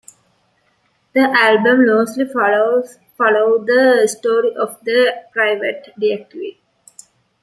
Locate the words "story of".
4.09-4.79